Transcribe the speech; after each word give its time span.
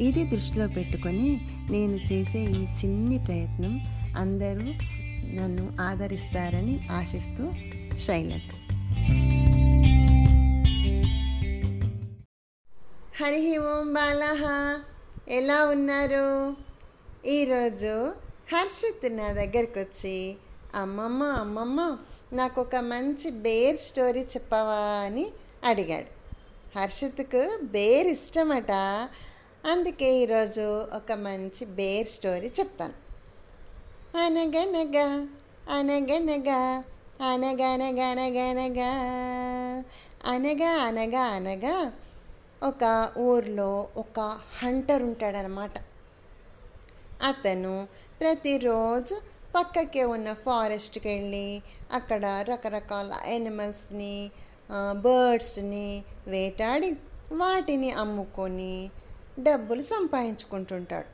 ఇది 0.00 0.24
దృష్టిలో 0.24 0.68
పెట్టుకొని 0.68 1.48
నేను 1.70 2.12
చేసే 2.12 2.38
ఈ 2.38 2.64
చిన్ని 2.64 3.24
ప్రయత్నం 3.24 3.80
అందరూ 4.18 4.72
నన్ను 5.34 5.76
ఆదరిస్తారని 5.80 6.88
ఆశిస్తూ 6.90 7.52
శైలజ. 7.98 8.42
హరి 13.24 13.58
ఓం 13.58 13.92
బాలహ. 13.92 14.78
ఎలా 15.28 15.64
ఉన్నారు? 15.64 16.56
ఈరోజు 17.26 18.14
హర్షిత్ 18.52 19.16
నా 19.16 19.32
దగ్గరికి 19.32 19.78
వచ్చి 19.78 20.36
అమ్మమ్మ 20.74 21.22
అమ్మమ్మ 21.22 21.98
నాకు 22.32 22.60
ఒక 22.60 22.76
మంచి 22.76 23.30
బేర్ 23.30 23.76
స్టోరీ 23.76 24.20
చెప్పవా? 24.20 25.02
అని 25.04 25.26
అడిగాడు. 25.64 26.22
హర్షిత్కు 26.78 27.58
బేర్ 27.62 28.08
ఇష్టమట. 28.08 28.72
అందుకే 29.70 30.14
ఈరోజు 30.14 30.86
ఒక 30.96 31.12
మంచి 31.12 31.64
బేర్ 31.66 32.08
స్టోరీ 32.08 32.48
చెప్తాను. 32.60 32.94
అనగనగా 34.16 35.04
అనగనగా 35.70 36.84
అనగనగనగనగా 37.30 38.88
అనగా 40.26 40.70
అనగా 40.86 41.22
అనగా 41.22 41.92
ఒక 42.62 43.12
ఊర్లో 43.18 43.88
ఒక 43.96 44.20
హంటర్ 44.62 45.02
ఉంటాడనమాట. 45.02 45.74
అతను 47.28 47.74
ప్రతిరోజు 48.20 49.14
పక్కకే 49.54 50.04
ఉన్న 50.04 50.32
ఫారెస్ట్కి 50.32 51.08
వెళ్ళి 51.08 51.62
అక్కడ 51.92 52.26
రకరకాల 52.50 53.12
యానిమల్స్ని 53.26 54.30
బర్డ్స్ని 55.04 56.02
వేటాడి 56.26 56.90
వాటిని 57.32 57.90
అమ్ముకొని 57.90 58.90
డబ్బులు 59.40 59.82
సంపాదించుకుంటుంటాడు. 59.82 61.08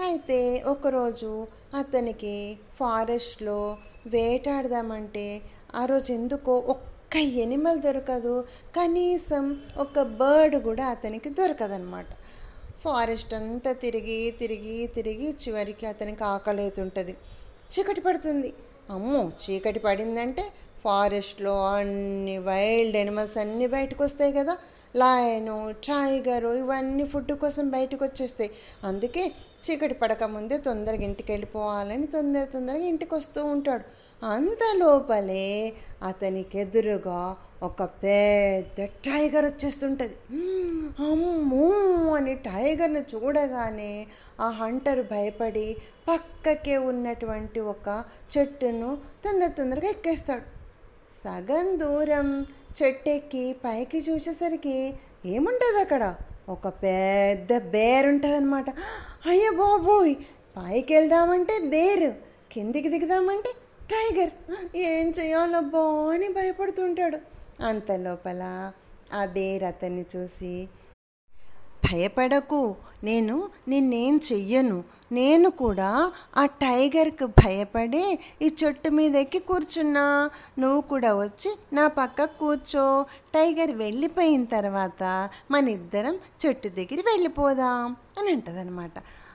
అయితే 0.00 0.62
ఒకరోజు 0.66 1.46
అతనికి 1.74 2.34
ఫారెస్ట్లో 2.78 3.76
వేటాడదామంటే 4.06 5.42
ఆ 5.74 5.84
రోజు 5.84 6.12
ఎందుకో 6.12 6.56
ఒక్క 6.68 7.16
ఎనిమల్ 7.16 7.80
దొరకదు. 7.80 8.44
కనీసం 8.76 9.44
ఒక 9.76 10.02
బర్డ్ 10.02 10.64
కూడా 10.64 10.86
అతనికి 10.86 11.30
దొరకదనమాట 11.30 12.06
ఫారెస్ట్ 12.82 13.34
అంతా 13.34 13.72
తిరిగి 13.72 14.30
తిరిగి 14.38 14.86
తిరిగి 14.86 15.36
చివరికి 15.42 15.86
అతనికి 15.86 16.24
ఆకలేతుంటుంది 16.24 17.14
చీకటి 17.72 18.00
పడుతుంది. 18.00 18.54
అమ్మో! 18.90 19.30
చీకటి 19.42 19.78
పడిందంటే 19.78 20.44
ఫారెస్ట్లో 20.84 21.66
అన్ని 21.66 22.38
వైల్డ్ 22.38 22.96
ఎనిమల్స్ 22.96 23.38
అన్నీ 23.38 23.66
బయటకు 23.66 24.04
వస్తాయి 24.04 24.32
కదా. 24.32 24.54
లయను 24.96 25.72
టైగరు 25.72 26.48
ఇవన్నీ 26.48 27.04
ఫుడ్ 27.04 27.32
కోసం 27.32 27.70
బయటకు 27.70 28.04
వచ్చేస్తాయి 28.04 28.50
అందుకే 28.84 29.32
చీకటి 29.64 29.94
పడకముందే 29.94 30.58
తొందరగా 30.58 31.02
ఇంటికి 31.02 31.32
వెళ్ళిపోవాలని 31.32 32.06
తొందర 32.06 32.44
తొందరగా 32.44 32.84
ఇంటికి 32.84 33.14
వస్తూ 33.14 33.44
ఉంటాడు. 33.44 34.00
అంత 34.26 34.58
లోపలే 34.76 35.72
అతనికి 36.02 36.58
ఎదురుగా 36.58 37.36
ఒక 37.62 37.82
పెద్ద 37.82 38.84
టైగర్ 38.84 39.44
వచ్చేస్తుంటుంది. 39.44 40.14
అమ్మో 41.10 41.70
అని 42.14 42.34
టైగర్ని 42.34 43.00
చూడగానే 43.00 44.06
ఆ 44.40 44.48
హంటర్ 44.48 45.02
భయపడి 45.02 45.76
పక్కకే 46.08 46.76
ఉన్నటువంటి 46.76 47.60
ఒక 47.60 48.04
చెట్టును 48.38 48.98
తొందర 49.24 49.46
తొందరగా 49.46 49.88
ఎక్కేస్తాడు. 49.88 50.59
సగం 51.10 51.78
దూరం 51.78 52.28
చెట్టెక్కి 52.78 53.56
పైకి 53.64 53.98
చూసేసరికి 53.98 54.76
ఏముంటుంది 55.24 55.80
అక్కడ 55.80 56.04
ఒక 56.48 56.68
పెద్ద 56.82 57.58
బేర్ 57.70 58.06
ఉంటుంది 58.06 58.36
అనమాట 58.36 58.68
అయ్యో 59.26 59.50
బాబోయ్! 59.52 60.14
పైకి 60.56 60.94
వెళ్దామంటే 60.94 61.58
బేర్ 61.68 62.06
కిందికి 62.52 62.88
దిగుదామంటే 62.88 63.50
టైగర్. 63.90 64.32
ఏం 64.76 65.10
చేయాలబ్బో 65.10 65.82
అని 66.08 66.28
భయపడుతుంటాడు. 66.28 67.18
అంత 67.62 67.92
లోపల 67.98 68.42
ఆ 69.12 69.24
బేర్ 69.26 69.64
అతన్ని 69.64 70.04
చూసి 70.16 70.52
భయపడకు. 71.84 72.76
నేను 73.04 73.48
నిన్నేం 73.68 74.20
చెయ్యను. 74.32 74.84
నేను 75.12 75.50
కూడా 75.50 76.12
ఆ 76.36 76.46
టైగర్కి 76.46 77.26
భయపడే 77.26 78.18
ఈ 78.42 78.54
చెట్టు 78.64 78.88
మీద 78.88 79.16
ఎక్కి 79.16 79.38
కూర్చున్నా. 79.38 80.30
నువ్వు 80.58 80.80
కూడా 80.80 81.14
వచ్చి 81.14 81.56
నా 81.72 81.88
పక్క 81.88 82.24
కూర్చో. 82.24 83.06
టైగర్ 83.34 83.70
వెళ్ళిపోయిన 83.70 84.44
తర్వాత 84.44 85.30
మన 85.50 85.68
ఇద్దరం 85.68 86.18
చెట్టు 86.46 86.68
దగ్గర 86.68 87.02
వెళ్ళిపోదాం 87.12 87.96
అని 88.18 88.32
అంటదనమాట 88.32 88.92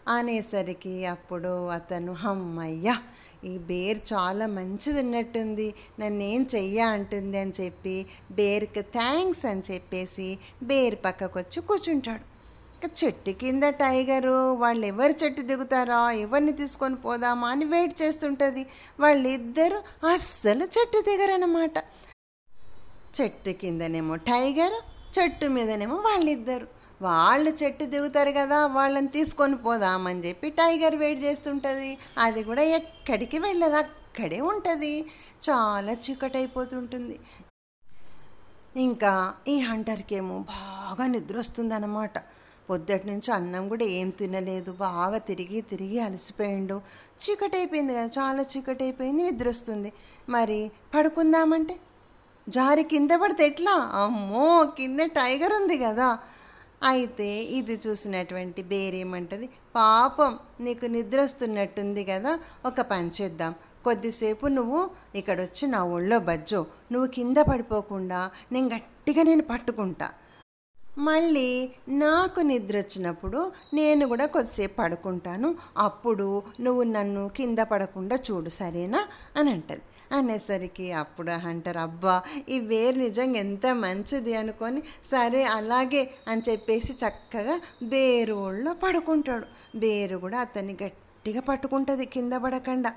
అనేసరికి 0.07 1.05
అప్పుడు 1.05 1.67
అతను 1.67 2.13
హమ్మయ్య 2.13 2.95
ఈ 3.43 3.57
బేర్ 3.57 3.99
చాలా 4.13 4.47
మంచిది 4.47 4.99
ఉన్నట్టుంది 4.99 5.73
నన్నేం 5.99 6.47
చెయ్య 6.55 6.79
అంటుంది 6.81 7.37
అని 7.37 7.53
చెప్పి 7.61 8.05
బేర్కి 8.31 8.81
థ్యాంక్స్ 8.81 9.45
అని 9.45 9.61
చెప్పేసి 9.71 10.37
బేర్ 10.63 10.95
పక్కకు 11.05 11.39
వచ్చి 11.39 11.61
కూర్చుంటాడు. 11.61 12.34
చెట్టు 12.83 13.31
కింద 13.31 13.63
టైగరు 13.81 14.35
వాళ్ళు 14.53 14.85
ఎవరు 14.85 15.13
చెట్టు 15.23 15.41
దిగుతారా 15.41 16.11
ఎవరిని 16.11 16.51
తీసుకొని 16.51 16.95
పోదామా 16.95 17.47
అని 17.49 17.65
వెయిట్ 17.65 18.01
చేస్తుంటుంది. 18.01 18.63
వాళ్ళిద్దరూ 18.99 19.79
అస్సలు 20.13 20.65
చెట్టు 20.75 20.99
దిగరనమాట 21.09 21.77
చెట్టు 23.17 23.49
కిందనేమో 23.49 24.15
టైగర్ 24.15 24.77
చెట్టు 25.17 25.45
మీదనేమో 25.45 25.95
వాళ్ళిద్దరు. 25.95 26.67
వాళ్ళు 27.01 27.51
చెట్టు 27.63 27.85
దిగుతారు 27.85 28.31
కదా 28.31 28.65
వాళ్ళని 28.65 29.07
తీసుకొని 29.07 29.57
పోదామని 29.57 30.21
చెప్పి 30.27 30.49
టైగర్ 30.49 30.95
వెయిట్ 30.95 31.19
చేస్తుంటుంది. 31.19 31.97
అది 32.17 32.43
కూడా 32.43 32.63
ఎక్కడికి 32.79 33.39
వెళ్ళదు 33.39 33.77
అక్కడే 33.83 34.39
ఉంటుంది. 34.41 34.93
చాలా 35.49 35.93
చీకటి 35.93 36.37
అయిపోతుంటుంది 36.37 37.19
ఇంకా 38.75 39.33
ఈ 39.47 39.59
హంటర్కేమో 39.59 40.37
బాగా 40.55 41.07
నిద్ర 41.07 41.37
వస్తుందన్నమాట 41.37 42.17
పొద్దుటి 42.69 43.07
నుంచి 43.07 43.31
అన్నం 43.31 43.69
కూడా 43.69 43.85
ఏం 43.85 44.09
తినలేదు. 44.09 44.71
బాగా 44.71 45.17
తిరిగి 45.17 45.61
తిరిగి 45.61 45.99
అలసిపోయిండు. 45.99 46.81
చీకటి 47.21 47.57
అయిపోయింది 47.57 47.93
కదా 47.93 48.05
చాలా 48.05 48.43
చీకటి 48.43 48.83
అయిపోయింది 48.83 49.23
నిద్ర 49.23 49.49
వస్తుంది 49.49 49.93
మరి 50.29 50.71
పడుకుందామంటే? 50.95 51.75
జారి 52.49 52.83
కింద 52.83 53.11
పడితే 53.11 53.45
ఎట్లా? 53.45 53.71
అమ్మో 53.71 54.71
కింద 54.77 54.99
టైగర్ 54.99 55.53
ఉంది 55.53 55.77
కదా. 55.77 56.17
అయితే 56.83 57.29
ఇది 57.59 57.79
చూసినటువంటి 57.87 58.61
బేరేమంటది 58.61 59.49
పాపం 59.75 60.39
నీకు 60.59 60.85
నిద్ర 60.85 61.21
వస్తున్నట్టుంది 61.21 62.03
కదా 62.03 62.39
ఒక 62.65 62.81
పని 62.81 63.11
చేద్దాం. 63.21 63.55
కొద్దిసేపు 63.83 64.47
నువ్వు 64.47 64.89
ఇక్కడ 65.15 65.41
వచ్చి 65.41 65.67
నా 65.67 65.83
ఒళ్ళో 65.83 66.19
బజ్జో. 66.19 66.65
నువ్వు 66.91 67.07
కింద 67.07 67.37
పడిపోకుండా 67.37 68.31
నేను 68.51 68.67
గట్టిగా 68.75 69.23
నేను 69.23 69.43
పట్టుకుంటా. 69.43 70.11
మళ్ళీ 70.97 71.69
నాకు 71.89 72.41
నిద్ర 72.41 72.77
వచ్చినప్పుడు 72.77 73.51
నేను 73.73 74.07
కూడా 74.07 74.25
కొద్దిసేపు 74.25 74.75
పడుకుంటాను. 74.77 75.55
అప్పుడు 75.77 76.43
నువ్వు 76.59 76.83
నన్ను 76.83 77.29
కింద 77.35 77.59
పడకుండా 77.59 78.19
చూడు 78.31 78.49
సరేనా? 78.49 79.07
అని 79.35 79.51
అంటది. 79.51 79.81
అనేసరికి 80.11 80.91
అప్పుడు 80.91 81.31
అంటారు 81.31 81.79
అబ్బా 81.79 82.21
ఈ 82.49 82.59
వేరు 82.59 82.97
నిజంగా 82.97 83.39
ఎంత 83.39 83.65
మంచిది 83.65 84.35
అనుకొని 84.35 84.81
సరే 85.03 85.43
అలాగే 85.43 86.11
అని 86.27 86.41
చెప్పేసి 86.49 86.93
చక్కగా 86.93 87.61
బేరు 87.83 88.33
ఒళ్ళో 88.33 88.73
పడుకుంటాడు. 88.73 89.45
బేరు 89.77 90.17
కూడా 90.17 90.39
అతన్ని 90.39 90.77
గట్టిగా 90.83 91.41
పట్టుకుంటుంది 91.41 92.05
కింద 92.05 92.33
పడకుండా. 92.33 92.91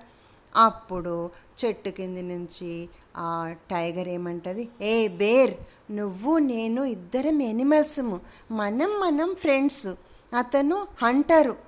అప్పుడు 0.57 1.31
చెట్టు 1.65 1.91
కింది 1.91 2.23
నుంచి 2.23 2.89
ఆ 3.17 3.55
టైగర్ 3.71 4.09
ఏమంటుంది 4.09 4.69
ఏ 4.81 5.09
బేర్ 5.09 5.55
నువ్వు 5.93 6.39
నేను 6.39 6.85
ఇద్దరం 6.85 7.43
ఎనిమల్స్ 7.43 8.01
మనం 8.53 8.91
మనం 8.91 9.35
ఫ్రెండ్స్. 9.35 9.87
అతను 10.37 10.87
హంటరు. 11.03 11.68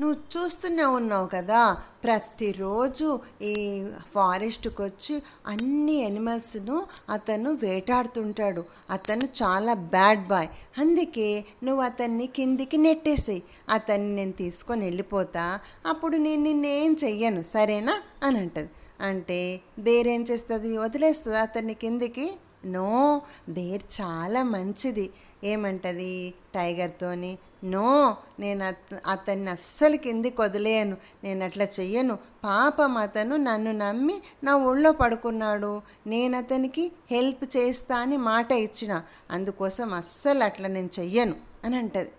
నువ్వు 0.00 0.38
చూస్తూనే 0.38 0.84
ఉన్నావు 0.84 1.26
కదా 1.26 1.76
ప్రతిరోజు 2.04 3.20
ఈ 3.42 3.86
ఫారెస్ట్కి 4.14 4.82
వచ్చి 4.82 5.22
అన్ని 5.46 5.92
ఎనిమల్స్ను 5.92 6.86
అతను 7.10 7.52
వేటాడుతుంటాడు. 7.52 8.64
అతను 8.90 9.24
చాలా 9.24 9.74
బ్యాడ్ 9.74 10.28
బాయ్. 10.28 10.48
అందుకే 10.78 11.44
నువ్వు 11.64 11.82
అతన్ని 11.82 12.26
కిందికి 12.26 12.76
నెట్టేసేయి. 12.76 13.42
అతన్ని 13.70 14.16
నేను 14.16 14.32
తీసుకొని 14.32 14.84
వెళ్ళిపోతా. 14.84 15.58
అప్పుడు 15.86 16.16
నేను 16.16 16.42
నిన్నేం 16.42 16.96
చెయ్యను 17.04 17.42
సరేనా? 17.42 18.00
అని 18.22 18.38
అంటది. 18.38 18.70
అంటే 19.00 19.60
వేరేం 19.78 20.22
చేస్తుంది? 20.22 20.78
వదిలేస్తుంది 20.78 21.38
అతన్ని 21.38 21.74
కిందికి? 21.74 22.32
నో 22.64 23.22
బేర్ 23.48 23.82
చాలా 24.00 24.42
మంచిది. 24.42 25.10
ఏమంటది 25.44 26.34
టైగర్తోని? 26.54 27.38
నో 27.64 28.16
నేను 28.40 28.64
అత 28.64 29.00
అతన్ని 29.06 29.50
అస్సలు 29.50 29.96
కిందికి 29.96 30.40
వదిలేయను. 30.40 30.96
నేను 31.24 31.44
అట్లా 31.44 31.64
చెయ్యను. 31.64 32.14
పాపం 32.44 32.96
అతను 32.96 33.36
నన్ను 33.36 33.72
నమ్మి 33.72 34.22
నా 34.44 34.56
ఒళ్ళో 34.56 34.92
పడుకున్నాడు. 34.92 35.82
నేను 36.06 36.38
అతనికి 36.38 36.92
హెల్ప్ 37.10 37.56
చేస్తా 37.56 37.96
అని 37.98 38.16
మాట 38.16 38.52
ఇచ్చిన. 38.52 39.02
అందుకోసం 39.30 39.92
అస్సలు 39.92 40.44
అట్లా 40.44 40.68
నేను 40.68 40.90
చెయ్యను 40.98 41.34
అని 41.64 41.76
అంటది. 41.76 42.10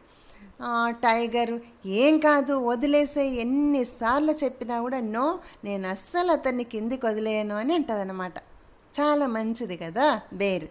టైగర్ 0.90 1.60
ఏం 1.86 2.20
కాదు 2.20 2.54
వదిలేసే 2.54 3.26
ఎన్నిసార్లు 3.26 4.32
చెప్పినా 4.32 4.82
కూడా 4.82 5.00
నో 5.00 5.40
నేను 5.64 5.88
అస్సలు 5.88 6.32
అతన్ని 6.32 6.64
కిందికి 6.64 7.06
వదిలేయను 7.06 7.56
అని 7.56 7.74
అంటదనమాట 7.74 8.34
చాలా 9.00 9.28
మంచిది 9.28 9.78
కదా 9.78 10.08
బేర్. 10.34 10.66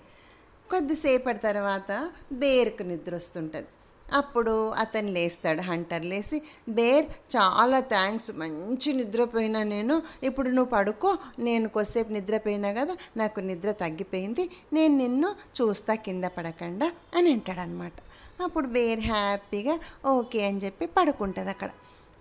కొద్దిసేపటి 0.70 1.38
తర్వాత 1.38 1.90
బేర్కు 2.32 2.82
నిద్ర 2.82 3.14
వస్తుంటుంది 3.14 3.70
అప్పుడు 4.12 4.52
అతను 4.70 5.10
లేస్తాడు 5.10 5.62
హంటర్ 5.62 6.04
లేసి 6.04 6.38
బేర్ 6.68 7.06
చాలా 7.36 7.80
థ్యాంక్స్ 7.80 8.30
మంచి 8.36 8.92
నిద్రపోయినా 8.92 9.62
నేను 9.62 10.02
ఇప్పుడు 10.22 10.48
నువ్వు 10.48 10.70
పడుకో 10.70 11.10
నేను 11.38 11.68
కొద్దిసేపు 11.68 12.12
నిద్రపోయినా 12.12 12.72
కదా 12.72 12.96
నాకు 13.16 13.40
నిద్ర 13.40 13.72
తగ్గిపోయింది 13.72 14.44
నేను 14.72 14.96
నిన్ను 14.96 15.30
చూస్తా 15.60 15.94
కింద 15.94 16.24
పడకుండా 16.24 16.92
అని 17.14 17.32
అంటాడనమాట. 17.32 17.92
అప్పుడు 18.42 18.66
బేర్ 18.66 19.00
హ్యాపీగా 19.00 19.74
ఓకే 20.06 20.46
అని 20.46 20.58
చెప్పి 20.58 20.86
పడుకుంటుంది 20.86 21.50
అక్కడ. 21.50 21.70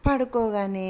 పడుకోగానే 0.03 0.89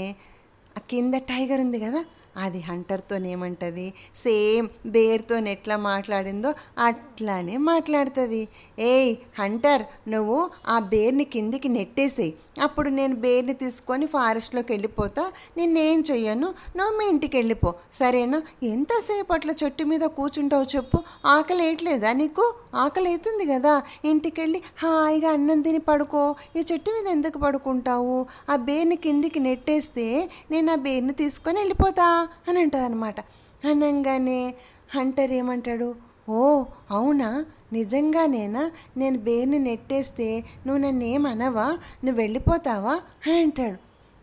కింద 0.90 1.14
టైగర్ 1.14 1.62
ఉంది 1.62 1.80
కదా 1.80 2.02
అది 2.38 2.60
హంటర్తోనేమంటుంది? 2.60 3.94
సేమ్ 4.16 4.68
బేర్తో 4.86 5.38
ఎట్లా 5.38 5.78
మాట్లాడిందో 5.78 6.54
అట్లానే 6.80 7.58
మాట్లాడుతుంది. 7.58 8.48
ఏయ్ 8.80 9.16
హంటర్ 9.40 10.10
నువ్వు 10.10 10.50
ఆ 10.68 10.80
బేర్ని 10.80 11.24
కిందికి 11.24 11.70
నెట్టేసేయి. 11.70 12.36
అప్పుడు 12.62 12.90
నేను 12.90 13.16
బేర్ని 13.16 13.54
తీసుకొని 13.54 14.06
ఫారెస్ట్లోకి 14.06 14.74
వెళ్ళిపోతా. 14.74 15.32
నిన్నేం 15.58 16.04
చెయ్యను? 16.12 16.54
నువ్వు 16.76 16.98
మీ 16.98 17.06
ఇంటికి 17.06 17.38
వెళ్ళిపో. 17.38 17.74
సరేనా? 17.94 18.42
ఎంతసేపు 18.64 19.34
అట్లా 19.34 19.54
చెట్టు 19.64 19.84
మీద 19.84 20.02
కూర్చుంటావు 20.02 20.66
చెప్పు? 20.76 21.00
ఆకలి 21.26 21.64
వేయట్లేదా 21.64 22.12
నీకు? 22.14 22.54
ఆకలి 22.76 23.10
అవుతుంది 23.10 23.46
కదా. 23.46 23.82
ఇంటికి 24.06 24.42
వెళ్ళి 24.42 24.62
హాయిగా 24.84 25.32
అన్నం 25.32 25.62
తిని 25.62 25.80
పడుకో. 25.80 26.36
ఈ 26.56 26.64
చెట్టు 26.72 26.92
మీద 26.92 27.08
ఎందుకు 27.08 27.38
పడుకుంటావు? 27.38 28.26
ఆ 28.50 28.56
బేర్ని 28.56 28.96
కిందికి 28.96 29.40
నెట్టేస్తే 29.40 30.30
నేను 30.52 30.72
ఆ 30.72 30.76
బేర్ని 30.76 31.14
తీసుకొని 31.14 31.60
వెళ్ళిపోతా 31.60 32.28
అని 32.48 32.60
అంటుంది 32.60 32.86
అనమాట 32.86 33.20
అనగానే 33.66 34.54
హంటర్ 34.96 35.32
ఏమంటాడు? 35.32 35.96
ఓ 36.30 36.66
అవునా? 36.92 37.46
నిజంగానేనా? 37.74 38.72
నేను 38.98 39.18
బేర్ని 39.18 39.60
నెట్టేస్తే 39.60 40.44
నువ్వు 40.68 40.84
నన్ను 40.84 41.04
ఏమనవా 41.04 41.66
నువ్వు 42.04 42.22
వెళ్ళిపోతావా? 42.22 42.94
అని 43.28 43.40
అంటాడు. 43.40 43.78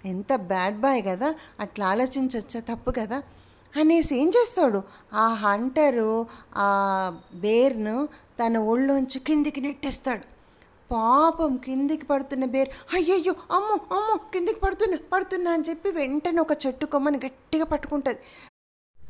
ఎంత 0.09 0.35
బ్యాడ్ 0.35 0.81
బాయ్ 0.81 1.05
కదా? 1.07 1.35
అట్లా 1.61 1.87
ఆలోచించొచ్చా? 1.87 2.61
తప్పు 2.61 2.91
కదా? 2.91 3.23
అనేసి 3.77 4.17
ఏం 4.17 4.29
చేస్తాడు? 4.29 4.83
ఆ 5.15 5.29
హంటరు 5.29 6.27
ఆ 6.57 7.19
బేర్ను 7.35 8.09
తన 8.41 8.59
ఒళ్ళోంచి 8.59 9.19
కిందికి 9.19 9.61
నెట్టేస్తాడు. 9.61 10.37
పాపం 10.91 11.57
కిందికి 11.57 12.05
పడుతున్న 12.05 12.45
బేర్ 12.45 12.69
అయ్యయ్యో 12.95 13.35
అమ్మో 13.53 13.75
అమ్మో 13.75 14.17
కిందికి 14.33 14.61
పడుతున్నా 14.61 14.99
పడుతున్నా 15.13 15.53
అని 15.53 15.63
చెప్పి 15.63 15.91
వెంటనే 15.91 16.41
ఒక 16.41 16.67
చెట్టు 16.67 16.87
కొమ్మని 16.87 17.17
గట్టిగా 17.17 17.65
పట్టుకుంటుంది. 17.65 18.19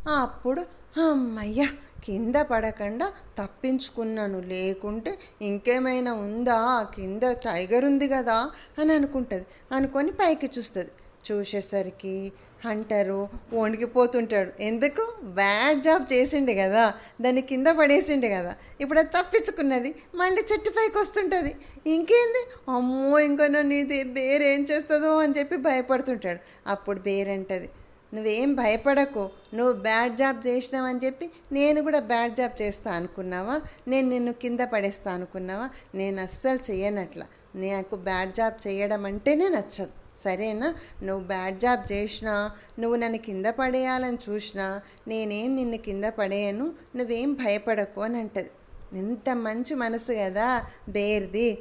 అప్పుడు 0.09 0.61
అమ్మయ్య 1.01 1.69
కింద 2.05 2.35
పడకుండా 2.37 3.13
తప్పించుకున్నాను. 3.39 4.41
లేకుంటే 4.41 5.19
ఇంకేమైనా 5.43 6.13
ఉందా? 6.15 6.87
కింద 6.95 7.23
టైగర్ 7.33 7.85
ఉంది 7.85 8.09
కదా? 8.09 8.51
అని 8.81 8.93
అనుకుంటుంది. 8.93 9.47
అనుకొని 9.73 10.11
పైకి 10.11 10.51
చూస్తుంది. 10.59 10.91
చూసేసరికి 11.33 12.33
హంటరు 12.65 13.29
వణికిపోతుంటాడు 13.55 14.63
ఎందుకు? 14.63 15.13
బ్యాడ్ 15.23 15.83
జాబ్ 15.83 16.13
చేసిండే 16.13 16.55
కదా. 16.55 16.95
దాన్ని 17.21 17.43
కింద 17.43 17.67
పడేసిండే 17.67 18.29
కదా. 18.29 18.55
ఇప్పుడు 18.81 18.99
అది 18.99 19.09
తప్పించుకున్నది 19.09 19.95
మళ్ళీ 20.15 20.43
చెట్టు 20.53 20.71
పైకి 20.71 20.99
వస్తుంటుంది. 20.99 21.57
ఇంకేంది? 21.87 22.73
అమ్మో 22.77 23.19
ఇంకా 23.19 23.47
నన్ను 23.47 23.75
ఇది 23.75 24.03
బేర్ 24.05 24.43
ఏం 24.43 24.63
చేస్తుందో 24.63 25.19
అని 25.19 25.35
చెప్పి 25.39 25.57
భయపడుతుంటాడు. 25.57 26.39
అప్పుడు 26.67 27.01
బేర్ 27.01 27.29
అంటది 27.29 27.69
నువ్వేం 28.15 28.55
భయపడకు. 28.55 29.31
నువ్వు 29.55 29.73
బ్యాడ్ 29.73 30.17
జాబ్ 30.17 30.47
చేసినావని 30.47 31.01
చెప్పి 31.05 31.31
నేను 31.53 31.83
కూడా 31.83 32.01
బ్యాడ్ 32.01 32.37
జాబ్ 32.37 32.63
చేస్తా 32.63 32.91
అనుకున్నావా? 32.93 33.61
నేను 33.89 34.09
నిన్ను 34.09 34.33
కింద 34.33 34.61
పడేస్తా 34.61 35.13
అనుకున్నావా? 35.13 35.69
నేను 35.95 36.23
అస్సలు 36.23 36.59
చేయనట్లా 36.71 37.27
నాకు 37.57 37.97
బ్యాడ్ 37.97 38.33
జాబ్ 38.33 38.69
చేయడం 38.69 39.05
అంటేనే 39.05 39.49
నచ్చదు. 39.49 39.91
సరేనా? 40.17 40.75
నువ్వు 41.03 41.27
బ్యాడ్ 41.27 41.61
జాబ్ 41.61 41.93
చేసినా 41.93 42.51
నువ్వు 42.79 42.97
నన్ను 42.97 43.19
కింద 43.19 43.47
పడేయాలని 43.47 44.19
చూసినా 44.31 44.81
నేనేం 45.09 45.57
నిన్ను 45.57 45.77
కింద 45.77 46.05
పడేయను? 46.05 46.73
నువ్వేం 46.97 47.33
భయపడకు 47.33 48.01
అని 48.01 48.19
అంటది. 48.19 48.51
ఎంత 48.95 49.37
మంచి 49.37 49.75
మనసు 49.75 50.13
కదా 50.13 50.65
బేర్ది. 50.89 51.59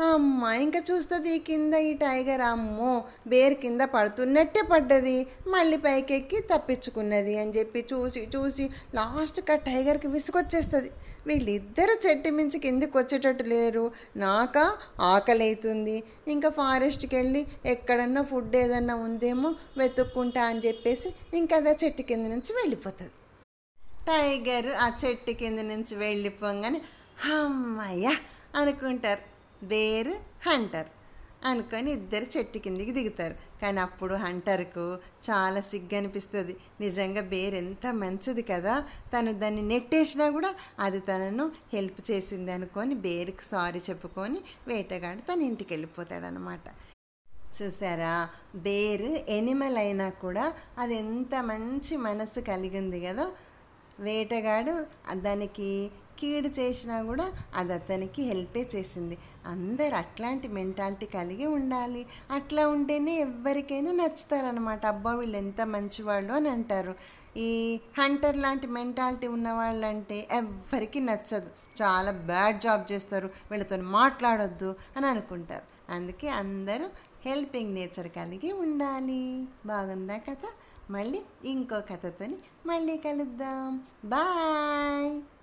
అమ్మ 0.00 0.44
ఇంకా 0.46 0.82
చూస్తుంది 0.90 1.30
ఈ 1.36 1.38
కింద 1.38 1.74
ఈ 1.74 1.94
టైగర్ 1.94 2.40
అమ్మో 2.40 3.04
బేర్ 3.26 3.54
కింద 3.54 3.80
పడుతున్నట్టే 3.80 4.62
పడ్డది. 4.62 5.26
మళ్ళీ 5.46 5.76
పైకెక్కి 5.76 6.40
తప్పించుకున్నది 6.40 7.38
అని 7.38 7.50
చెప్పి 7.50 7.86
చూసి 7.92 8.28
చూసి 8.36 8.70
లాస్ట్కి 8.94 9.52
ఆ 9.52 9.54
టైగర్కి 9.54 10.06
విసుగొచ్చేస్తుంది. 10.06 10.90
వీళ్ళిద్దరు 11.26 12.08
చెట్టు 12.08 12.28
మించి 12.28 12.58
కిందికి 12.58 12.98
వచ్చేటట్టు 12.98 13.42
లేరు. 13.42 13.92
నాక 14.16 14.58
ఆకలి 15.00 15.44
అవుతుంది 15.44 16.02
ఇంకా 16.28 16.48
ఫారెస్ట్కి 16.48 17.16
వెళ్ళి 17.16 17.46
ఎక్కడన్నా 17.66 18.22
ఫుడ్ 18.22 18.56
ఏదన్నా 18.56 18.94
ఉందేమో 18.94 19.54
వెతుక్కుంటా 19.78 20.42
అని 20.42 20.60
చెప్పేసి 20.66 21.14
ఇంకా 21.34 21.56
అదే 21.56 21.76
చెట్టు 21.84 22.02
కింద 22.02 22.26
నుంచి 22.26 22.52
వెళ్ళిపోతుంది. 22.62 23.12
టైగర్ 24.06 24.68
ఆ 24.68 24.92
చెట్టు 25.04 25.30
కింద 25.32 25.58
నుంచి 25.58 25.96
వెళ్ళిపోగానే 25.96 26.80
అమ్మయ్య 27.36 28.16
అనుకుంటారు. 28.56 29.31
దేర్ 29.64 30.12
హంటర్ 30.48 30.86
అనుకొని 31.44 31.92
ఇద్దరు 31.92 32.38
చెట్టు 32.38 32.58
కిందికి 32.58 32.92
దిగుతారు. 32.92 33.34
కానీ 33.62 33.80
అప్పుడు 33.80 34.14
హంటర్కు 34.14 34.98
చాలా 35.30 35.60
సిగ్గు 35.60 35.96
అనిపిస్తుంది. 35.96 36.56
నిజంగా 36.80 37.20
బేర్ 37.20 37.54
ఎంత 37.54 37.86
మంచిది 37.92 38.42
కదా. 38.42 38.84
తను 39.18 39.32
దాన్ని 39.32 39.62
నెట్టేసినా 39.62 40.30
కూడా 40.30 40.54
అది 40.78 41.00
తనను 41.00 41.52
హెల్ప్ 41.72 42.10
చేసింది 42.10 42.52
అనుకొని 42.52 42.94
బేర్కి 42.94 43.42
సారీ 43.42 43.80
చెప్పుకొని 43.90 44.40
వేటగాడు 44.68 45.20
తన 45.20 45.42
ఇంటికి 45.42 45.72
వెళ్ళిపోతాడనమాట. 45.72 46.60
చూసారా? 47.62 48.28
బేర్ 48.54 49.02
ఎనిమల్ 49.30 49.76
అయినా 49.76 50.10
కూడా 50.10 50.52
అది 50.78 50.94
ఎంత 50.94 51.34
మంచి 51.42 51.96
మనసు 51.96 52.40
కలిగింది 52.40 53.00
కదా. 53.00 53.30
వేటగాడు 54.00 54.86
దానికి 55.12 55.90
కీడు 56.18 56.48
చేసినా 56.48 57.02
కూడా 57.02 57.32
అది 57.56 57.72
అతనికి 57.72 58.22
హెల్పే 58.22 58.68
చేసింది. 58.74 59.18
అందరు 59.46 59.94
అట్లాంటి 59.94 60.48
మెంటాలిటీ 60.48 61.06
కలిగి 61.06 61.46
ఉండాలి. 61.46 62.06
అట్లా 62.30 62.68
ఉంటేనే 62.68 63.16
ఎవరికైనా 63.16 63.92
నచ్చుతారనమాట 63.92 64.86
అబ్బా 64.86 65.12
వీళ్ళు 65.12 65.36
ఎంత 65.36 65.60
మంచివాళ్ళు 65.60 66.32
అని 66.32 66.48
అంటారు. 66.48 66.94
ఈ 67.36 67.80
హంటర్ 67.98 68.36
లాంటి 68.36 68.66
మెంటాలిటీ 68.66 69.26
ఉన్న 69.26 69.52
వాళ్ళంటే 69.52 70.28
ఎవ్వరికి 70.32 71.00
నచ్చదు. 71.00 71.50
చాలా 71.82 72.10
బ్యాడ్ 72.12 72.60
జాబ్ 72.60 72.92
చేస్తారు. 72.92 73.30
వీళ్ళతో 73.50 73.76
మాట్లాడొద్దు 73.76 74.74
అని 74.96 75.06
అనుకుంటారు. 75.06 75.92
అందుకే 75.92 76.28
అందరూ 76.28 76.88
హెల్పింగ్ 77.24 77.74
నేచర్ 77.74 78.08
కలిగి 78.08 78.52
ఉండాలి. 78.52 79.44
బాగుందా 79.66 80.16
కథ? 80.16 80.44
మళ్ళీ 80.90 81.22
ఇంకో 81.44 81.80
కథతోని 81.80 82.34
మళ్ళీ 82.66 82.96
కలుద్దాం. 82.96 83.82
బాయ్! 84.04 85.22